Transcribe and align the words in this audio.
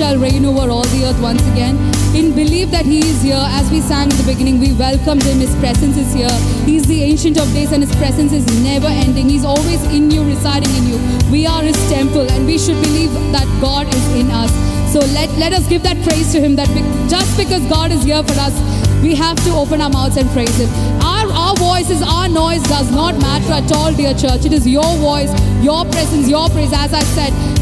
shall 0.00 0.16
reign 0.16 0.46
over 0.46 0.70
all 0.72 0.88
the 0.96 1.04
earth 1.04 1.20
once 1.20 1.42
again? 1.52 1.76
In 2.16 2.34
belief 2.34 2.70
that 2.70 2.86
He 2.86 3.00
is 3.00 3.20
here, 3.20 3.44
as 3.58 3.70
we 3.70 3.82
sang 3.82 4.10
in 4.10 4.16
the 4.16 4.24
beginning, 4.24 4.58
we 4.58 4.72
welcomed 4.72 5.22
Him. 5.22 5.40
His 5.40 5.54
presence 5.56 5.98
is 5.98 6.14
here. 6.14 6.32
He's 6.64 6.86
the 6.86 7.02
Ancient 7.02 7.36
of 7.36 7.52
Days, 7.52 7.72
and 7.72 7.82
His 7.82 7.94
presence 7.96 8.32
is 8.32 8.46
never 8.64 8.86
ending. 8.86 9.28
He's 9.28 9.44
always 9.44 9.82
in 9.92 10.10
you, 10.10 10.24
residing 10.24 10.72
in 10.74 10.86
you. 10.88 10.98
We 11.30 11.44
are 11.46 11.62
His 11.62 11.76
temple, 11.92 12.24
and 12.30 12.46
we 12.46 12.56
should 12.56 12.80
believe 12.80 13.12
that 13.36 13.44
God 13.60 13.92
is 13.94 14.06
in 14.16 14.30
us. 14.30 14.50
So 14.90 15.00
let, 15.12 15.28
let 15.36 15.52
us 15.52 15.68
give 15.68 15.82
that 15.82 16.02
praise 16.08 16.32
to 16.32 16.40
Him 16.40 16.56
that 16.56 16.68
be, 16.68 16.80
just 17.10 17.36
because 17.36 17.60
God 17.68 17.92
is 17.92 18.02
here 18.02 18.22
for 18.22 18.40
us, 18.40 18.56
we 19.02 19.14
have 19.14 19.36
to 19.44 19.50
open 19.52 19.82
our 19.82 19.90
mouths 19.90 20.16
and 20.16 20.30
praise 20.30 20.56
Him. 20.56 20.70
Our, 21.04 21.30
our 21.30 21.56
voices, 21.56 22.00
our 22.00 22.26
noise 22.26 22.62
does 22.62 22.90
not 22.90 23.20
matter 23.20 23.52
at 23.52 23.70
all, 23.72 23.92
dear 23.92 24.14
church. 24.14 24.46
It 24.46 24.54
is 24.54 24.66
your 24.66 24.96
voice, 24.96 25.30
your 25.60 25.84
presence, 25.84 26.26
your 26.26 26.48
praise. 26.48 26.72
As 26.72 26.94
I 26.94 27.04
said, 27.12 27.59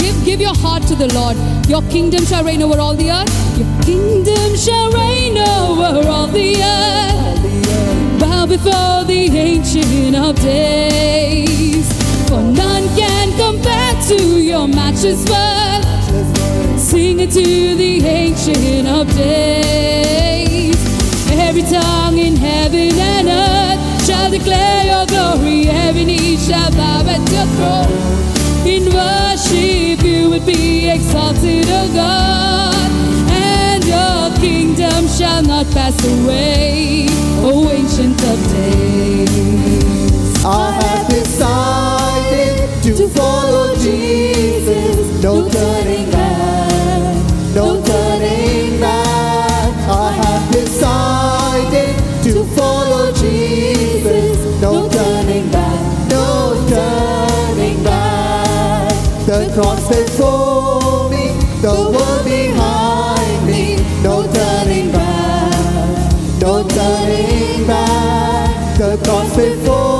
give, 0.00 0.24
give 0.24 0.40
your 0.40 0.56
heart 0.56 0.82
to 0.84 0.94
the 0.94 1.12
Lord. 1.14 1.36
Your 1.68 1.82
kingdom 1.90 2.24
shall 2.24 2.44
reign 2.44 2.62
over 2.62 2.78
all 2.80 2.94
the 2.94 3.10
earth. 3.10 3.32
Your 3.58 3.68
kingdom 3.82 4.56
shall 4.56 4.90
reign 4.92 5.38
over 5.38 6.08
all 6.08 6.26
the 6.26 6.62
earth. 6.62 8.20
Bow 8.20 8.46
before 8.46 9.04
the 9.04 9.28
ancient 9.36 10.16
of 10.16 10.36
days. 10.40 11.86
For 12.28 12.40
none 12.40 12.86
can 12.96 13.28
compare 13.38 13.94
to 14.08 14.40
your 14.40 14.66
matchless 14.68 15.24
worth. 15.28 16.78
Sing 16.78 17.20
it 17.20 17.30
to 17.30 17.74
the 17.76 18.04
ancient 18.04 18.88
of 18.88 19.06
days. 19.16 20.76
Every 21.30 21.62
tongue 21.62 22.18
in 22.18 22.36
heaven 22.36 22.98
and 22.98 23.28
earth 23.28 24.06
shall 24.06 24.30
declare 24.30 24.84
your 24.84 25.06
glory. 25.06 25.68
Every 25.68 26.04
knee 26.04 26.36
shall 26.36 26.70
bow 26.72 27.04
at 27.06 27.30
your 27.30 27.46
throne. 27.56 28.29
In 28.80 28.94
worship 28.94 30.02
you 30.04 30.30
would 30.30 30.46
be 30.46 30.88
exalted, 30.88 31.66
O 31.66 31.88
God. 31.92 32.90
And 33.30 33.84
your 33.84 34.34
kingdom 34.38 35.06
shall 35.08 35.42
not 35.42 35.66
pass 35.70 35.96
away, 36.04 37.06
O 37.42 37.68
ancient 37.70 38.20
of 38.22 38.38
days. 38.52 40.44
I 40.44 41.09
Quand 68.80 68.96
on 69.12 69.24
fait 69.36 69.56
faux 69.62 69.99